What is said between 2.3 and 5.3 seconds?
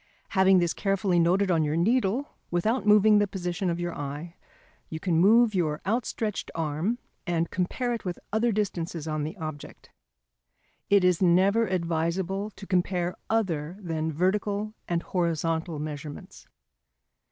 without moving the position of your eye, you can